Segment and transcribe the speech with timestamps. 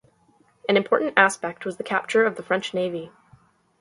[0.67, 3.11] An important aspect was the capture of the French Navy.